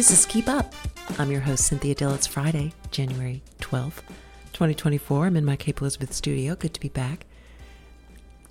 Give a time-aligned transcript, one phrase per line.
[0.00, 0.72] This is Keep Up.
[1.18, 2.14] I'm your host, Cynthia Dill.
[2.14, 4.00] It's Friday, January 12th,
[4.54, 5.26] 2024.
[5.26, 6.54] I'm in my Cape Elizabeth studio.
[6.54, 7.26] Good to be back.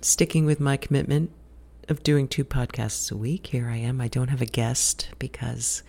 [0.00, 1.32] Sticking with my commitment
[1.88, 3.48] of doing two podcasts a week.
[3.48, 4.00] Here I am.
[4.00, 5.82] I don't have a guest because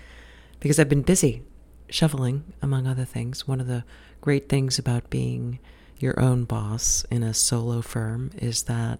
[0.59, 1.43] because I've been busy
[1.91, 3.47] shoveling, among other things.
[3.47, 3.83] One of the
[4.19, 5.59] great things about being
[5.99, 8.99] your own boss in a solo firm is that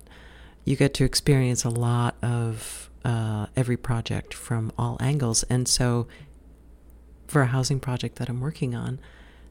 [0.63, 5.41] you get to experience a lot of uh, every project from all angles.
[5.49, 6.07] And so,
[7.31, 8.99] for a housing project that I'm working on,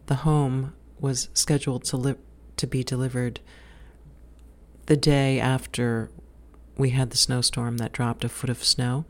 [0.04, 2.14] the home was scheduled to li-
[2.58, 3.40] to be delivered
[4.84, 6.10] the day after
[6.76, 9.06] we had the snowstorm that dropped a foot of snow.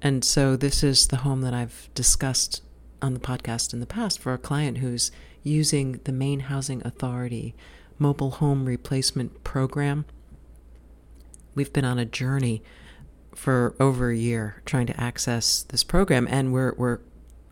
[0.00, 2.62] And so, this is the home that I've discussed
[3.02, 5.10] on the podcast in the past for a client who's
[5.42, 7.54] using the Maine Housing Authority
[7.98, 10.06] mobile home replacement program.
[11.54, 12.62] We've been on a journey
[13.34, 17.00] for over a year trying to access this program, and we're we're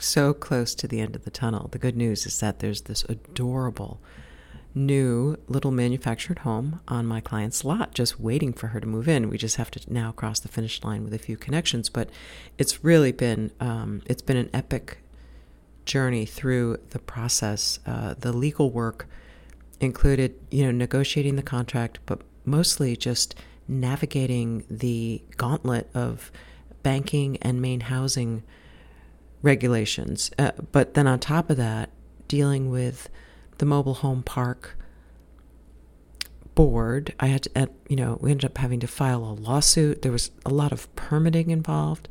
[0.00, 1.68] so close to the end of the tunnel.
[1.70, 4.00] The good news is that there's this adorable
[4.74, 9.28] new little manufactured home on my client's lot just waiting for her to move in.
[9.28, 12.08] We just have to now cross the finish line with a few connections, but
[12.58, 14.98] it's really been um, it's been an epic
[15.84, 17.80] journey through the process.
[17.86, 19.06] Uh, the legal work
[19.80, 23.34] included, you know, negotiating the contract, but mostly just
[23.66, 26.30] navigating the gauntlet of
[26.82, 28.42] banking and Maine Housing
[29.42, 30.30] regulations.
[30.38, 31.90] Uh, but then on top of that,
[32.26, 33.08] dealing with
[33.58, 34.76] the mobile home park
[36.54, 37.14] board.
[37.20, 40.02] I had to, you know, we ended up having to file a lawsuit.
[40.02, 42.08] There was a lot of permitting involved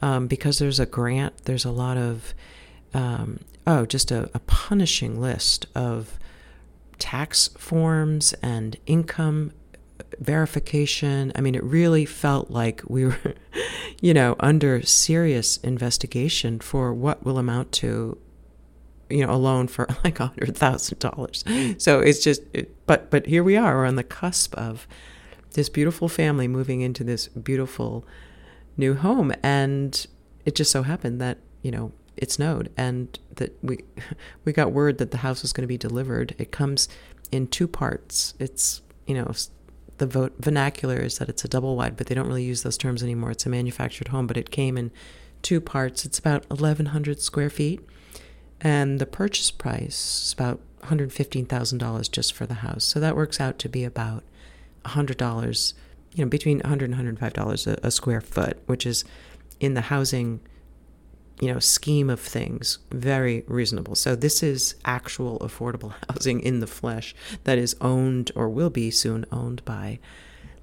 [0.00, 1.44] um, because there's a grant.
[1.44, 2.32] There's a lot of
[2.94, 6.18] um, oh, just a, a punishing list of
[6.98, 9.52] tax forms and income
[10.20, 11.32] verification.
[11.34, 13.34] I mean, it really felt like we were,
[14.00, 18.18] you know, under serious investigation for what will amount to,
[19.10, 21.44] you know, a loan for like a hundred thousand dollars.
[21.78, 24.86] So it's just, it, but but here we are, we're on the cusp of
[25.52, 28.04] this beautiful family moving into this beautiful
[28.76, 30.06] new home, and
[30.44, 33.78] it just so happened that you know it snowed and that we
[34.44, 36.34] we got word that the house was going to be delivered.
[36.38, 36.88] It comes
[37.30, 38.34] in two parts.
[38.38, 39.32] It's you know
[39.98, 42.78] the vote vernacular is that it's a double wide, but they don't really use those
[42.78, 43.30] terms anymore.
[43.30, 44.90] It's a manufactured home, but it came in
[45.42, 46.04] two parts.
[46.04, 47.80] It's about 1,100 square feet,
[48.60, 52.84] and the purchase price is about $115,000 just for the house.
[52.84, 54.24] So that works out to be about
[54.84, 55.74] $100,
[56.14, 59.04] you know, between $100 and $105 a, a square foot, which is
[59.60, 60.40] in the housing
[61.40, 63.94] you know scheme of things very reasonable.
[63.94, 68.90] So this is actual affordable housing in the flesh that is owned or will be
[68.90, 69.98] soon owned by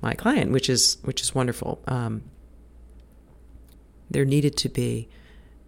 [0.01, 1.81] my client which is which is wonderful.
[1.87, 2.23] Um,
[4.09, 5.09] there needed to be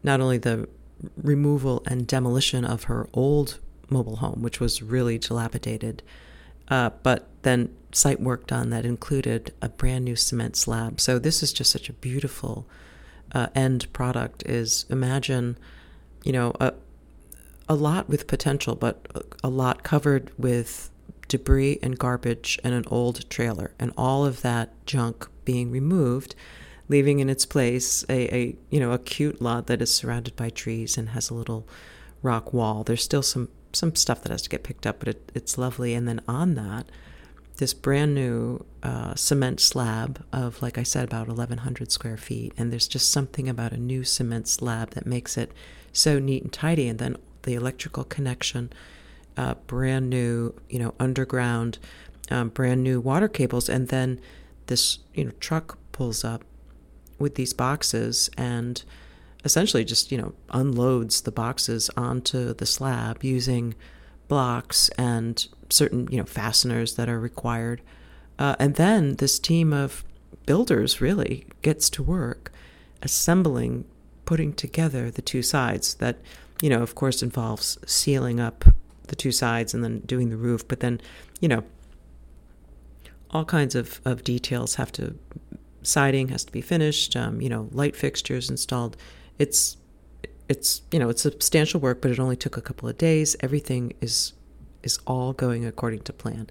[0.03, 0.67] not only the
[1.15, 3.59] removal and demolition of her old
[3.89, 6.03] mobile home which was really dilapidated
[6.69, 10.99] uh, but then site work done that included a brand new cement slab.
[10.99, 12.67] So this is just such a beautiful
[13.33, 15.57] uh, end product is imagine,
[16.23, 16.73] you know, a,
[17.69, 19.07] a lot with potential, but
[19.43, 20.89] a lot covered with
[21.27, 26.35] debris and garbage and an old trailer, and all of that junk being removed,
[26.87, 30.49] leaving in its place a, a you know a cute lot that is surrounded by
[30.49, 31.67] trees and has a little
[32.21, 32.83] rock wall.
[32.83, 35.93] There's still some some stuff that has to get picked up, but it, it's lovely.
[35.93, 36.87] And then on that,
[37.57, 42.53] this brand new uh, cement slab of, like I said, about 1,100 square feet.
[42.57, 45.51] And there's just something about a new cement slab that makes it
[45.91, 46.87] so neat and tidy.
[46.87, 48.71] And then the electrical connection,
[49.35, 51.79] uh, brand new, you know, underground,
[52.29, 53.69] um, brand new water cables.
[53.69, 54.19] And then
[54.67, 56.43] this, you know, truck pulls up
[57.17, 58.83] with these boxes and
[59.43, 63.73] essentially just, you know, unloads the boxes onto the slab using
[64.27, 67.81] blocks and certain you know fasteners that are required.
[68.39, 70.03] Uh, and then this team of
[70.45, 72.51] builders really gets to work
[73.01, 73.85] assembling
[74.25, 76.17] putting together the two sides that
[76.61, 78.65] you know of course involves sealing up
[79.07, 80.67] the two sides and then doing the roof.
[80.67, 81.01] But then
[81.39, 81.63] you know
[83.31, 85.15] all kinds of, of details have to
[85.83, 88.97] siding has to be finished um, you know light fixtures installed.
[89.37, 89.77] It's
[90.49, 93.35] it's you know it's substantial work but it only took a couple of days.
[93.41, 94.33] Everything is
[94.83, 96.49] is all going according to plan.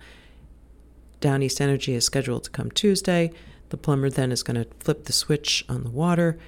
[1.21, 3.33] Downeast Energy is scheduled to come Tuesday.
[3.71, 6.39] The plumber then is going to flip the switch on the water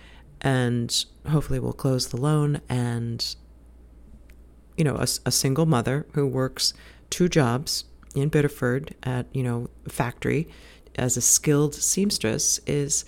[0.41, 3.35] and hopefully we'll close the loan and
[4.77, 6.73] you know a, a single mother who works
[7.11, 7.85] two jobs
[8.15, 10.49] in Biddeford at you know a factory
[10.95, 13.05] as a skilled seamstress is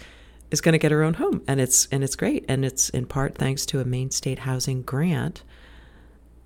[0.50, 3.06] is going to get her own home, and it's and it's great, and it's in
[3.06, 5.42] part thanks to a Maine State Housing grant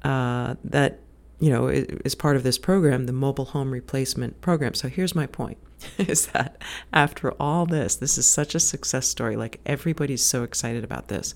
[0.03, 1.01] uh, that
[1.45, 4.73] you know is part of this program, the Mobile Home Replacement Program.
[4.73, 5.59] So here's my point:
[5.99, 6.57] is that
[6.91, 9.37] after all this, this is such a success story.
[9.37, 11.35] Like everybody's so excited about this.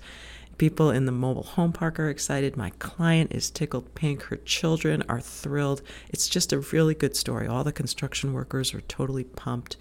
[0.56, 2.56] People in the mobile home park are excited.
[2.56, 4.22] My client is tickled pink.
[4.22, 5.82] Her children are thrilled.
[6.08, 7.46] It's just a really good story.
[7.46, 9.76] All the construction workers are totally pumped.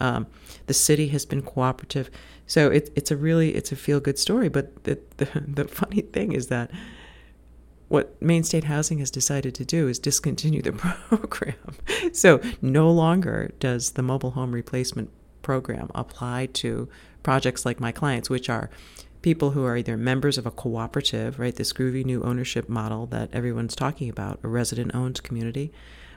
[0.00, 0.26] Um,
[0.68, 2.10] the city has been cooperative,
[2.46, 4.48] so it, it's a really it's a feel good story.
[4.48, 6.70] But the, the the funny thing is that
[7.88, 10.72] what Maine State Housing has decided to do is discontinue the
[11.08, 11.54] program.
[12.12, 15.10] so no longer does the mobile home replacement
[15.42, 16.88] program apply to
[17.22, 18.70] projects like my clients, which are
[19.22, 23.28] people who are either members of a cooperative, right, this groovy new ownership model that
[23.32, 25.72] everyone's talking about, a resident owned community.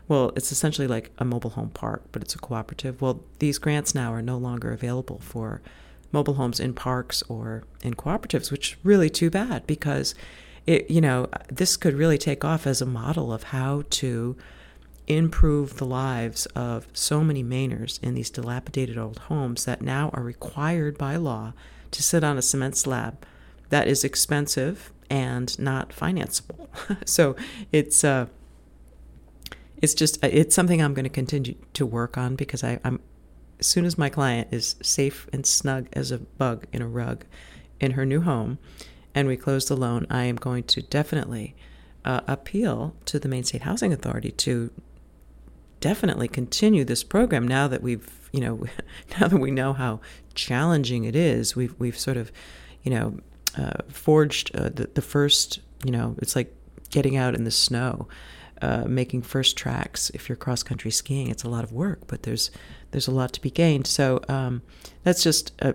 [0.07, 3.01] Well, it's essentially like a mobile home park, but it's a cooperative.
[3.01, 5.62] Well, these grants now are no longer available for
[6.12, 10.16] mobile homes in parks or in cooperatives, which is really too bad because
[10.65, 14.38] it, you know, this could really take off as a model of how to
[15.07, 20.21] improve the lives of so many Mainers in these dilapidated old homes that now are
[20.21, 21.53] required by law
[21.91, 23.25] to sit on a cement slab
[23.69, 26.67] that is expensive and not financeable.
[27.07, 27.35] so
[27.71, 28.27] it's uh,
[29.81, 33.00] it's just uh, it's something I'm going to continue to work on because I, I'm
[33.59, 37.25] as soon as my client is safe and snug as a bug in a rug
[37.79, 38.57] in her new home,
[39.13, 41.56] and we close the loan, I am going to definitely
[42.06, 44.71] uh, appeal to the Maine State Housing Authority to
[45.79, 48.65] definitely continue this program now that we've you know
[49.19, 50.00] now that we know how
[50.33, 51.56] challenging it is.
[51.56, 52.31] We've we've sort of
[52.83, 53.19] you know
[53.57, 56.53] uh, forged uh, the, the first you know it's like
[56.89, 58.07] getting out in the snow
[58.61, 60.09] uh, making first tracks.
[60.13, 62.51] If you're cross country skiing it's a lot of work but there's
[62.91, 63.88] there's a lot to be gained.
[63.88, 64.61] So um,
[65.03, 65.73] that's just uh,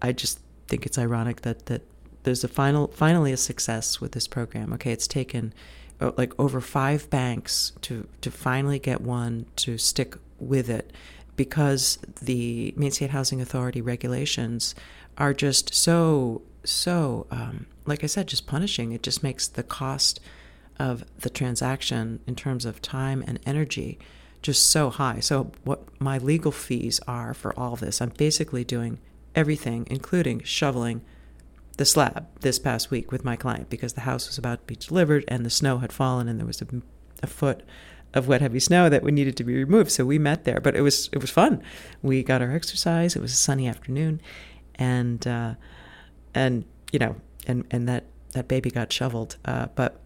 [0.00, 1.82] I just think it's ironic that that
[2.22, 5.52] there's a final finally a success with this program okay it's taken
[6.00, 10.92] uh, like over five banks to to finally get one to stick with it
[11.34, 14.74] because the Maine State Housing Authority regulations
[15.16, 18.92] are just so so um, like I said, just punishing.
[18.92, 20.20] It just makes the cost
[20.78, 23.98] of the transaction in terms of time and energy
[24.40, 25.20] just so high.
[25.20, 28.98] So what my legal fees are for all this, I'm basically doing
[29.34, 31.02] everything, including shoveling
[31.76, 34.76] the slab this past week with my client because the house was about to be
[34.76, 36.66] delivered and the snow had fallen and there was a,
[37.22, 37.62] a foot
[38.14, 39.90] of wet heavy snow that we needed to be removed.
[39.90, 41.62] So we met there, but it was it was fun.
[42.02, 43.16] We got our exercise.
[43.16, 44.20] It was a sunny afternoon,
[44.74, 45.54] and uh,
[46.34, 47.16] and you know
[47.46, 49.36] and and that that baby got shoveled.
[49.44, 50.00] Uh, but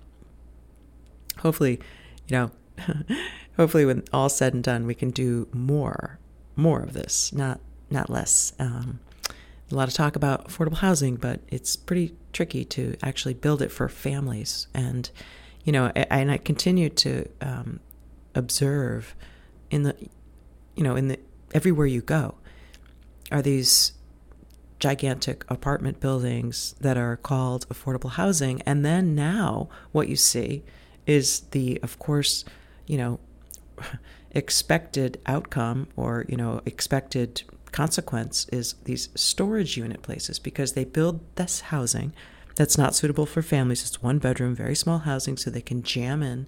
[1.38, 1.80] hopefully,
[2.28, 2.50] you know,
[3.56, 6.18] hopefully when all said and done, we can do more
[6.54, 7.60] more of this, not
[7.90, 8.52] not less.
[8.58, 9.00] Um,
[9.70, 13.72] a lot of talk about affordable housing, but it's pretty tricky to actually build it
[13.72, 14.68] for families.
[14.74, 15.10] And
[15.64, 17.80] you know, and I continue to um,
[18.36, 19.16] observe
[19.68, 19.96] in the,
[20.76, 21.18] you know, in the
[21.52, 22.36] everywhere you go,
[23.32, 23.92] are these
[24.78, 30.62] gigantic apartment buildings that are called affordable housing, and then now what you see
[31.04, 32.44] is the, of course,
[32.86, 33.18] you know,
[34.30, 37.42] expected outcome or you know expected
[37.76, 42.14] consequence is these storage unit places because they build this housing
[42.54, 43.82] that's not suitable for families.
[43.82, 46.46] It's one bedroom, very small housing, so they can jam in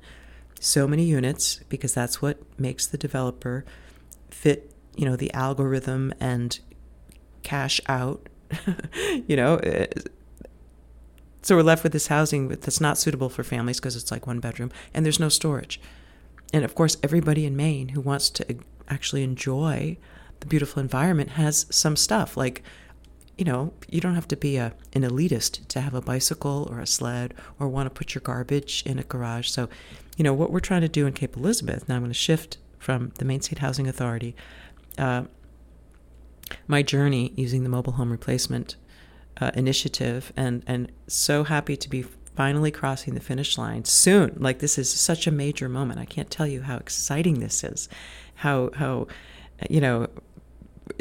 [0.59, 3.67] so many units because that's what makes the developer
[4.31, 6.61] fit, you know, the algorithm and
[7.43, 8.27] cash out,
[9.27, 9.57] you know.
[9.57, 9.85] Uh,
[11.43, 14.41] so we're left with this housing that's not suitable for families because it's like one
[14.41, 15.79] bedroom and there's no storage.
[16.55, 18.57] And of course, everybody in Maine who wants to
[18.89, 19.99] actually enjoy
[20.41, 22.63] the beautiful environment has some stuff like
[23.37, 26.81] you know you don't have to be a an elitist to have a bicycle or
[26.81, 29.49] a sled or want to put your garbage in a garage.
[29.49, 29.69] So
[30.17, 32.59] you know what we're trying to do in cape elizabeth now i'm going to shift
[32.79, 34.35] from the maine state housing authority
[34.99, 35.23] uh,
[36.67, 38.77] my journey using the mobile home replacement
[39.41, 42.05] uh, initiative and and so happy to be
[42.35, 44.37] finally crossing the finish line soon.
[44.39, 45.99] Like this is such a major moment.
[45.99, 47.89] I can't tell you how exciting this is
[48.37, 49.09] how how
[49.69, 50.07] you know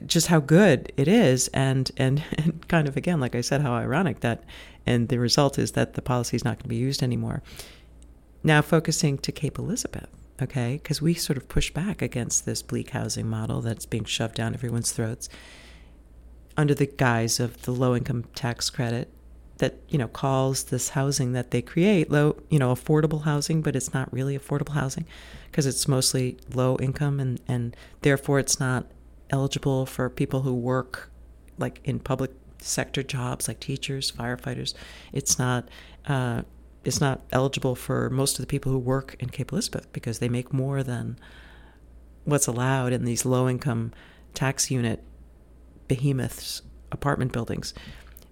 [0.06, 1.48] just how good it is.
[1.50, 4.44] And, and and kind of again like i said how ironic that
[4.86, 7.41] and the result is that the policy is not going to be used anymore.
[8.44, 10.10] Now focusing to cape elizabeth
[10.41, 10.79] okay?
[10.82, 14.53] Because we sort of push back against this bleak housing model that's being shoved down
[14.53, 15.29] everyone's throats
[16.56, 19.10] under the guise of the low income tax credit
[19.58, 23.75] that you know calls this housing that they create low you know affordable housing but
[23.75, 25.06] it's not really affordable housing
[25.50, 28.86] because it's mostly low income and and therefore it's not
[29.29, 31.10] eligible for people who work
[31.57, 34.74] like in public sector jobs like teachers, firefighters.
[35.13, 35.69] It's not
[36.05, 36.43] uh,
[36.84, 40.29] it's not eligible for most of the people who work in Cape Elizabeth because they
[40.29, 41.19] make more than
[42.24, 43.91] what's allowed in these low income
[44.34, 45.03] tax unit
[45.88, 47.74] behemoths apartment buildings.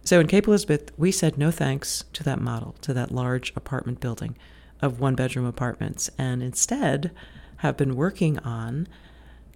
[0.03, 3.99] So in Cape Elizabeth, we said no thanks to that model, to that large apartment
[3.99, 4.37] building
[4.81, 7.11] of one bedroom apartments, and instead
[7.57, 8.87] have been working on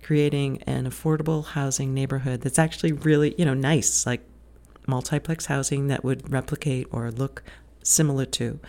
[0.02, 4.22] creating an affordable housing neighborhood that's actually really, you know, nice, like
[4.88, 7.44] multiplex housing that would replicate or look
[7.84, 8.60] similar to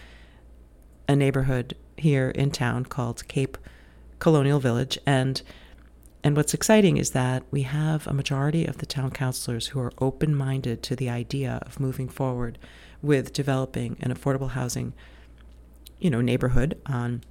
[1.09, 3.59] a neighborhood here in town called Cape
[4.19, 4.99] Colonial Village.
[5.07, 5.43] And
[6.23, 9.93] and what's exciting is that we have a majority of the town councilors who are
[9.99, 12.59] open minded to the idea of moving forward
[13.01, 14.93] with developing an affordable housing,
[15.99, 17.23] you know, neighborhood on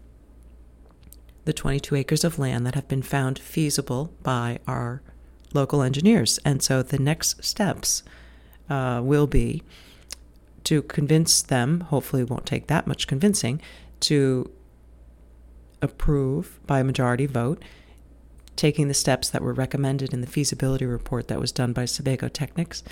[1.49, 5.01] the 22 acres of land that have been found feasible by our
[5.51, 6.37] local engineers.
[6.45, 8.03] And so the next steps
[8.69, 9.63] uh, will be
[10.65, 13.59] to convince them, hopefully, it won't take that much convincing,
[14.01, 14.51] to
[15.81, 17.63] approve by a majority vote
[18.55, 22.27] taking the steps that were recommended in the feasibility report that was done by Sebago
[22.27, 22.83] Technics.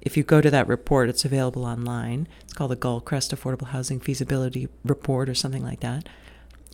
[0.00, 2.28] If you go to that report, it's available online.
[2.42, 6.08] It's called the Gullcrest Affordable Housing Feasibility Report or something like that.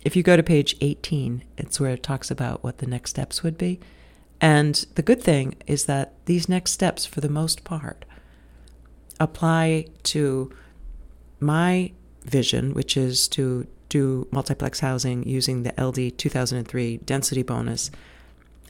[0.03, 3.43] If you go to page 18, it's where it talks about what the next steps
[3.43, 3.79] would be.
[4.39, 8.05] And the good thing is that these next steps, for the most part,
[9.19, 10.51] apply to
[11.39, 11.91] my
[12.23, 17.91] vision, which is to do multiplex housing using the LD 2003 density bonus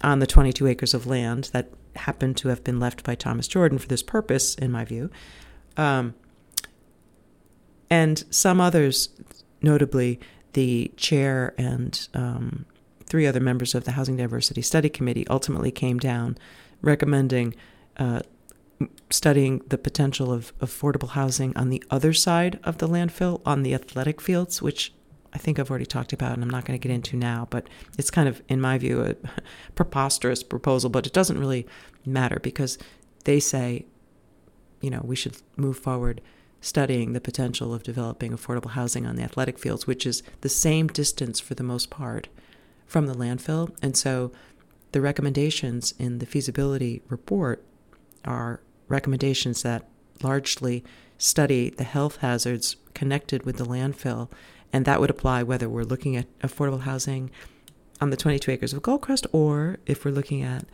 [0.01, 3.77] on the 22 acres of land that happened to have been left by Thomas Jordan
[3.77, 5.09] for this purpose, in my view.
[5.77, 6.15] Um,
[7.89, 9.09] and some others,
[9.61, 10.19] notably
[10.53, 12.65] the chair and um,
[13.05, 16.37] three other members of the Housing Diversity Study Committee, ultimately came down
[16.81, 17.55] recommending
[17.97, 18.21] uh,
[19.09, 23.73] studying the potential of affordable housing on the other side of the landfill on the
[23.73, 24.93] athletic fields, which
[25.33, 27.67] I think I've already talked about, and I'm not going to get into now, but
[27.97, 29.15] it's kind of, in my view, a
[29.75, 31.67] preposterous proposal, but it doesn't really
[32.05, 32.77] matter because
[33.23, 33.85] they say,
[34.81, 36.21] you know, we should move forward
[36.61, 40.87] studying the potential of developing affordable housing on the athletic fields, which is the same
[40.87, 42.27] distance for the most part
[42.85, 43.75] from the landfill.
[43.81, 44.31] And so
[44.91, 47.63] the recommendations in the feasibility report
[48.23, 49.87] are recommendations that
[50.21, 50.83] largely
[51.17, 54.29] study the health hazards connected with the landfill
[54.73, 57.29] and that would apply whether we're looking at affordable housing
[57.99, 60.65] on the 22 acres of Gullcrest or if we're looking at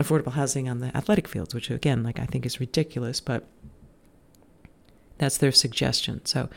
[0.00, 3.46] affordable housing on the athletic fields, which again, like I think is ridiculous, but
[5.18, 6.24] that's their suggestion.
[6.24, 6.48] So,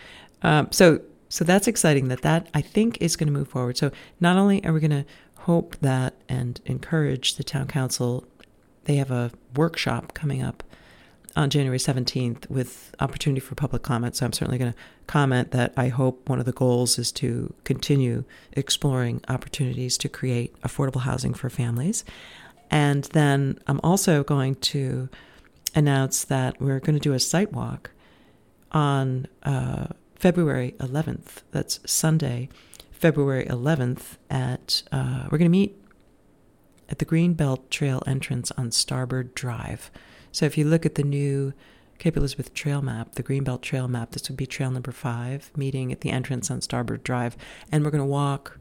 [0.41, 3.77] um, so, so that's exciting that that I think is going to move forward.
[3.77, 5.05] So not only are we going to
[5.39, 8.25] hope that and encourage the town council,
[8.85, 10.63] they have a workshop coming up
[11.37, 14.15] on January 17th with opportunity for public comment.
[14.15, 17.53] So I'm certainly going to comment that I hope one of the goals is to
[17.63, 18.23] continue
[18.53, 22.03] exploring opportunities to create affordable housing for families.
[22.71, 25.09] And then I'm also going to
[25.75, 27.91] announce that we're going to do a site walk
[28.71, 31.43] on uh, February 11th.
[31.51, 32.49] That's Sunday,
[32.91, 35.75] February 11th at, uh, we're going to meet
[36.89, 39.91] at the Greenbelt Trail entrance on Starboard Drive.
[40.31, 41.53] So if you look at the new
[41.99, 45.91] Cape Elizabeth trail map, the Greenbelt trail map, this would be trail number five, meeting
[45.91, 47.35] at the entrance on Starboard Drive.
[47.71, 48.59] And we're going to walk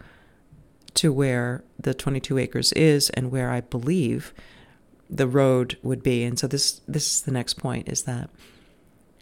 [0.95, 4.33] to where the 22 acres is and where I believe
[5.09, 6.25] the road would be.
[6.25, 8.31] And so this this is the next point is that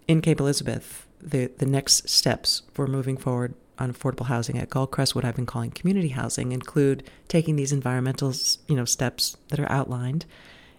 [0.07, 5.15] in Cape Elizabeth, the, the next steps for moving forward on affordable housing at Gullcrest,
[5.15, 8.33] what I've been calling community housing, include taking these environmental
[8.69, 10.27] you know steps that are outlined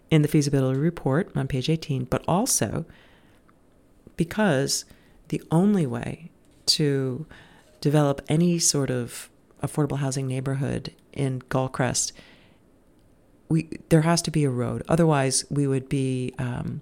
[0.10, 2.86] in the feasibility report on page 18, but also
[4.15, 4.86] because
[5.27, 6.32] the only way
[6.67, 7.25] to
[7.82, 9.29] develop any sort of
[9.62, 12.12] affordable housing neighborhood in Gullcrest,
[13.50, 14.84] we there has to be a road.
[14.88, 16.82] Otherwise, we would be um,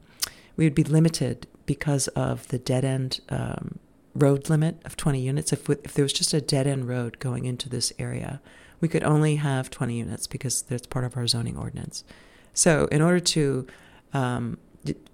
[0.56, 3.80] we would be limited because of the dead end um,
[4.16, 5.54] road limit of 20 units.
[5.54, 8.42] If we, if there was just a dead end road going into this area,
[8.80, 12.04] we could only have 20 units because that's part of our zoning ordinance.
[12.54, 13.68] So, in order to
[14.14, 14.58] um,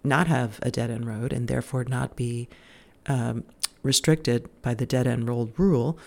[0.04, 2.50] not have a dead end road and therefore not be
[3.06, 3.44] um,
[3.84, 5.98] restricted by the dead end road rule,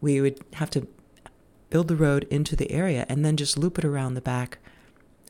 [0.00, 0.86] we would have to
[1.68, 4.58] build the road into the area and then just loop it around the back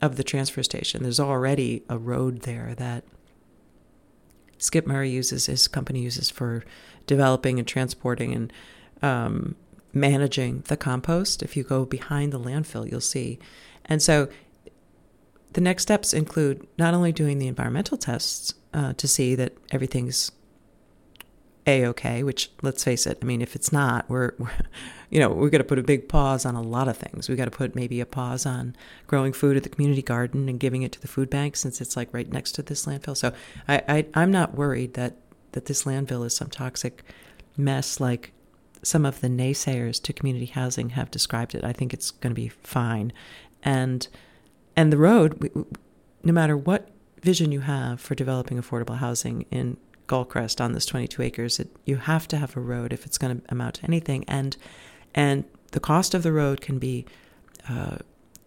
[0.01, 1.03] of the transfer station.
[1.03, 3.05] There's already a road there that
[4.61, 6.65] Skip Murray uses, his company uses for
[7.07, 8.53] developing and transporting and
[9.03, 9.57] um,
[9.93, 11.43] managing the compost.
[11.43, 13.39] If you go behind the landfill, you'll see.
[13.87, 14.29] And so
[15.55, 20.31] the next steps include not only doing the environmental tests uh, to see that everything's
[21.67, 24.51] a okay, which let's face it, I mean, if it's not, we're, we're
[25.11, 27.29] you know, we're going to put a big pause on a lot of things.
[27.29, 28.77] We got to put maybe a pause on
[29.09, 31.97] growing food at the community garden and giving it to the food bank since it's
[31.97, 33.17] like right next to this landfill.
[33.17, 33.33] So
[33.69, 35.17] I, I I'm not worried that
[35.53, 37.03] that this landfill is some toxic
[37.57, 38.33] mess like
[38.83, 41.65] some of the naysayers to community housing have described it.
[41.65, 43.13] I think it's going to be fine,
[43.63, 44.07] and
[44.77, 45.67] and the road,
[46.23, 46.89] no matter what
[47.21, 49.77] vision you have for developing affordable housing in
[50.11, 53.41] Gullcrest on this 22 acres, it, you have to have a road if it's going
[53.41, 54.57] to amount to anything, and
[55.15, 57.07] and the cost of the road can be
[57.69, 57.99] uh,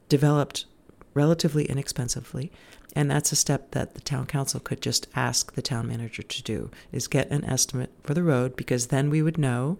[0.09, 0.65] developed
[1.13, 2.51] relatively inexpensively,
[2.95, 6.43] and that's a step that the town council could just ask the town manager to
[6.43, 9.77] do: is get an estimate for the road, because then we would know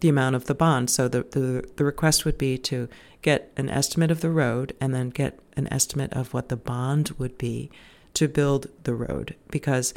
[0.00, 0.90] the amount of the bond.
[0.90, 2.88] So the, the, the request would be to
[3.22, 7.10] get an estimate of the road and then get an estimate of what the bond
[7.18, 7.70] would be
[8.14, 9.34] to build the road.
[9.50, 9.94] Because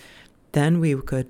[0.52, 1.30] then we could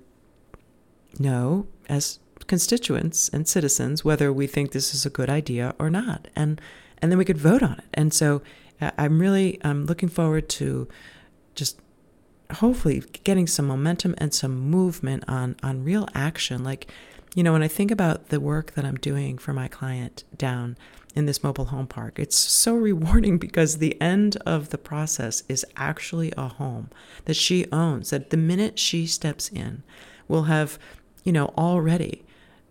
[1.20, 6.28] know as constituents and citizens whether we think this is a good idea or not
[6.36, 6.60] and
[7.02, 7.86] and then we could vote on it.
[7.94, 8.42] And so
[8.80, 10.88] uh, i'm really i'm looking forward to
[11.56, 11.80] just
[12.56, 16.64] hopefully getting some momentum and some movement on on real action.
[16.64, 16.92] Like
[17.36, 20.78] you know, when I think about the work that I'm doing for my client down
[21.16, 25.66] in this mobile home park, it's so rewarding because the end of the process is
[25.76, 26.90] actually a home
[27.26, 29.84] that she owns, that the minute she steps in,
[30.28, 30.80] will have,
[31.24, 32.24] you know, already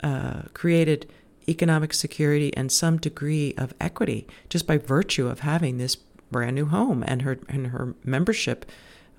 [0.02, 1.06] uh, created
[1.48, 5.96] economic security and some degree of equity just by virtue of having this
[6.30, 8.64] brand new home and her and her membership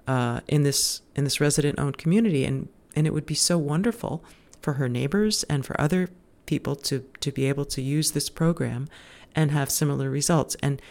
[0.08, 2.46] uh, in this in this resident owned community.
[2.46, 4.24] And and it would be so wonderful
[4.62, 6.10] for her neighbors and for other
[6.51, 8.89] people to, to be able to use this program
[9.34, 10.58] and have similar results.
[10.62, 10.81] And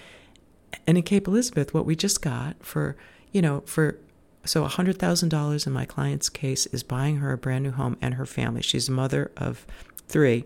[0.87, 2.97] and in Cape Elizabeth, what we just got for,
[3.31, 3.99] you know, for
[4.47, 8.25] so $100,000 in my client's case is buying her a brand new home and her
[8.25, 8.63] family.
[8.63, 9.67] She's a mother of
[10.09, 10.45] three.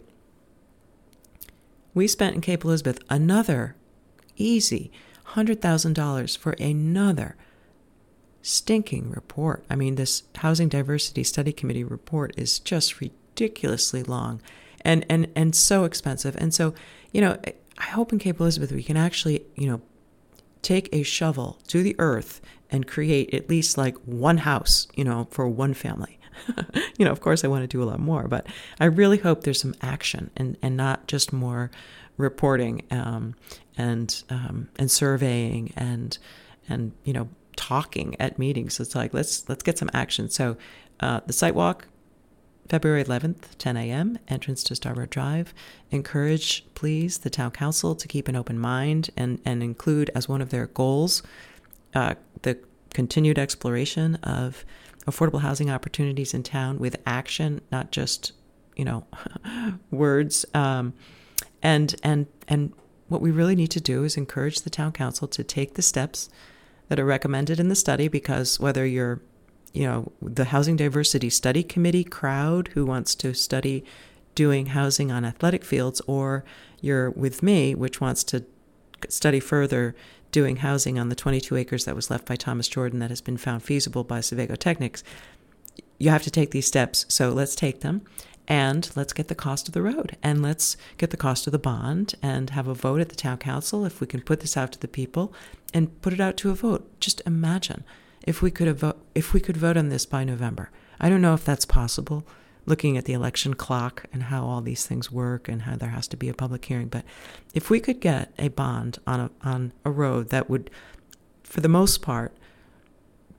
[1.92, 3.76] We spent in Cape Elizabeth another
[4.36, 4.90] easy
[5.34, 7.36] $100,000 for another
[8.42, 9.64] stinking report.
[9.70, 14.40] I mean, this Housing Diversity Study Committee report is just ridiculously long
[14.84, 16.36] and, and, and so expensive.
[16.36, 16.74] And so,
[17.12, 17.38] you know,
[17.78, 19.80] I hope in Cape Elizabeth we can actually, you know,
[20.62, 25.28] take a shovel to the earth and create at least like one house, you know,
[25.30, 26.18] for one family.
[26.98, 28.46] you know, of course, I want to do a lot more, but
[28.80, 31.70] I really hope there's some action and, and not just more
[32.16, 33.34] reporting um,
[33.76, 36.16] and um, and surveying and
[36.68, 38.80] and you know talking at meetings.
[38.80, 40.28] It's like let's let's get some action.
[40.30, 40.56] So
[41.00, 41.88] uh, the site walk,
[42.68, 44.18] February 11th, 10 a.m.
[44.28, 45.52] Entrance to Starboard Drive.
[45.90, 50.40] Encourage, please, the town council to keep an open mind and and include as one
[50.40, 51.22] of their goals
[51.94, 52.58] uh, the
[52.92, 54.64] continued exploration of
[55.06, 58.32] affordable housing opportunities in town with action, not just
[58.76, 59.04] you know
[59.90, 60.44] words.
[60.54, 60.94] Um,
[61.62, 62.72] and and and
[63.08, 66.28] what we really need to do is encourage the town council to take the steps
[66.88, 69.20] that are recommended in the study because whether you're
[69.74, 73.84] you know the housing diversity study committee crowd who wants to study
[74.34, 76.44] doing housing on athletic fields or
[76.80, 78.44] you're with me which wants to
[79.08, 79.94] study further
[80.32, 83.36] doing housing on the 22 acres that was left by Thomas Jordan that has been
[83.36, 85.04] found feasible by Sebago Technics
[85.98, 87.06] you have to take these steps.
[87.08, 88.02] So let's take them
[88.46, 91.58] and let's get the cost of the road and let's get the cost of the
[91.58, 94.72] bond and have a vote at the town council if we can put this out
[94.72, 95.32] to the people
[95.72, 96.88] and put it out to a vote.
[97.00, 97.84] Just imagine
[98.24, 101.34] if we could vote if we could vote on this by november i don't know
[101.34, 102.26] if that's possible
[102.66, 106.08] looking at the election clock and how all these things work and how there has
[106.08, 107.04] to be a public hearing but
[107.52, 110.70] if we could get a bond on a on a road that would
[111.42, 112.34] for the most part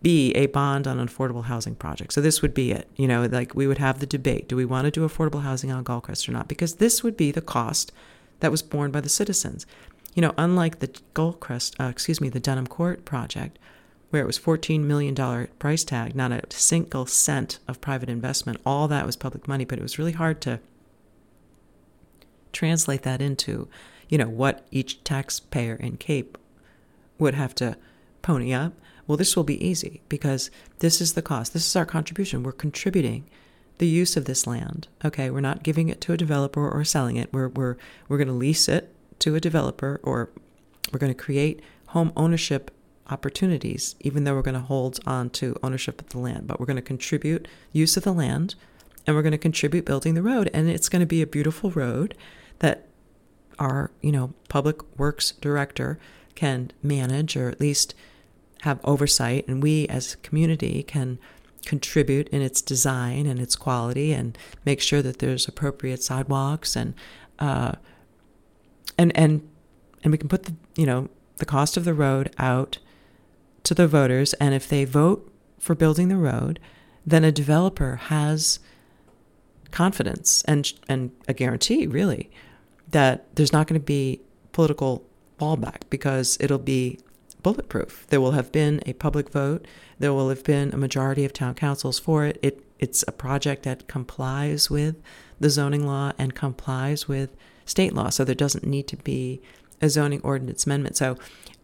[0.06, 2.14] be a bond on an affordable housing project.
[2.14, 2.88] So this would be it.
[2.96, 5.72] You know, like we would have the debate: do we want to do affordable housing
[5.72, 6.48] on Gullcrest or not?
[6.48, 7.92] Because this would be the cost
[8.40, 9.66] that was borne by the citizens.
[10.14, 13.58] You know, unlike the Gullcrest, uh, excuse me, the Dunham Court project,
[14.16, 15.14] where it was $14 million
[15.60, 18.62] price tag, not a single cent of private investment.
[18.66, 20.62] All that was public money, but it was really hard to
[22.54, 23.68] translate that into,
[24.08, 26.38] you know, what each taxpayer in Cape
[27.20, 27.76] would have to
[28.22, 28.72] pony up.
[29.06, 30.50] Well, this will be easy because
[30.80, 31.52] this is the cost.
[31.52, 32.42] This is our contribution.
[32.42, 33.26] We're contributing
[33.80, 34.88] the use of this land.
[35.04, 37.34] Okay, we're not giving it to a developer or selling it.
[37.34, 37.76] We're we're
[38.08, 40.30] we're going to lease it to a developer or
[40.94, 42.72] we're going to create home ownership
[43.10, 46.66] opportunities even though we're going to hold on to ownership of the land, but we're
[46.66, 48.56] going to contribute use of the land
[49.06, 51.72] and we're going to contribute building the road and it's going to be a beautiful
[51.72, 52.16] road
[52.60, 52.88] that
[53.60, 56.00] our, you know, public works director
[56.36, 57.96] can manage or at least
[58.62, 61.20] have oversight, and we as a community can
[61.66, 66.94] contribute in its design and its quality and make sure that there's appropriate sidewalks and
[67.40, 67.74] uh,
[68.98, 69.48] and and
[70.04, 72.78] and we can put the you know the cost of the road out
[73.66, 76.60] to the voters and if they vote for building the road
[77.06, 78.60] then a developer has
[79.72, 82.30] confidence and and a guarantee really
[82.90, 85.06] that there's not going to be political
[85.40, 86.98] fallback because it'll be
[87.44, 88.08] bulletproof.
[88.08, 89.68] There will have been a public vote.
[90.00, 92.40] There will have been a majority of town councils for it.
[92.42, 94.96] It it's a project that complies with
[95.40, 98.10] the zoning law and complies with state law.
[98.10, 99.42] So there doesn't need to be
[99.82, 100.98] a zoning ordinance amendment.
[100.98, 101.18] So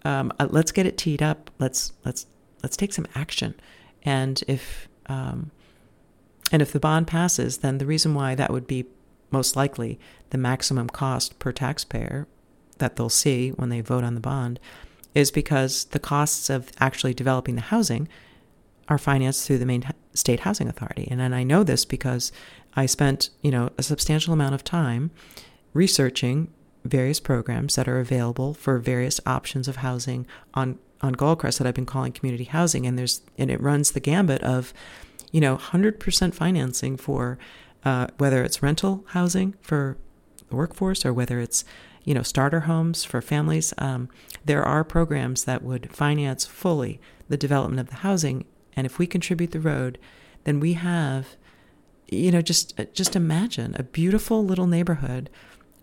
[0.04, 1.52] um, uh, let's get it teed up.
[1.60, 2.26] Let's let's
[2.64, 3.56] let's take some action.
[4.04, 5.52] And if um,
[6.52, 8.86] and if the bond passes, then the reason why that would be
[9.32, 10.00] most likely
[10.32, 12.28] the maximum cost per taxpayer
[12.80, 14.60] that they'll see when they vote on the bond
[15.14, 18.08] is because the costs of actually developing the housing
[18.88, 21.08] are financed through the Maine state housing authority.
[21.10, 22.32] And, and I know this because
[22.76, 25.12] I spent, you know, a substantial amount of time
[25.74, 26.50] researching
[26.84, 31.74] various programs that are available for various options of housing on on Gullcrest that I've
[31.74, 34.74] been calling community housing and there's and it runs the gambit of
[35.32, 37.40] you know 100% financing for
[37.84, 39.98] uh, whether it's rental housing for
[40.50, 41.66] the workforce or whether it's
[42.04, 43.74] you know, starter homes for families.
[43.78, 44.10] Um,
[44.44, 49.08] there are programs that would finance fully the development of the housing, and if we
[49.08, 49.98] contribute the road,
[50.44, 51.36] then we have,
[52.08, 55.30] you know, just just imagine a beautiful little neighborhood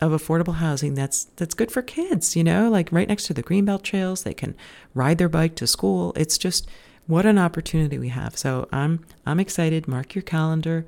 [0.01, 2.37] of affordable housing that's that's good for kids.
[2.37, 4.55] You know, like right next to the greenbelt trails, they can
[4.95, 6.13] ride their bike to school.
[6.17, 6.69] It's just
[7.07, 8.37] what an opportunity we have.
[8.37, 9.89] So I'm I'm excited.
[9.89, 10.87] Mark your calendar.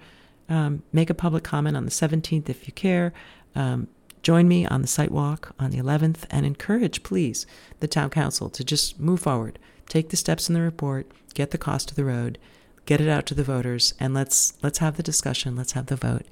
[0.48, 3.12] Um, make a public comment on the 17th if you care.
[3.54, 3.86] Um,
[4.22, 7.46] Join me on the site walk on the 11th and encourage, please,
[7.80, 11.58] the town council to just move forward, take the steps in the report, get the
[11.58, 12.38] cost of the road,
[12.84, 15.96] get it out to the voters, and let's let's have the discussion, let's have the
[15.96, 16.26] vote.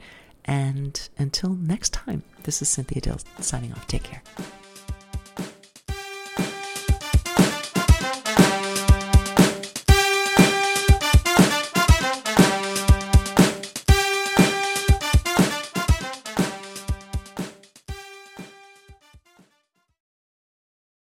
[0.49, 3.87] And until next time, this is Cynthia Dill signing off.
[3.87, 4.23] Take care.